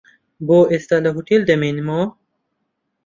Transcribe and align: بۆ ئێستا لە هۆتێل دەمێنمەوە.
بۆ 0.47 0.59
ئێستا 0.71 0.97
لە 1.05 1.09
هۆتێل 1.15 1.41
دەمێنمەوە. 1.49 2.05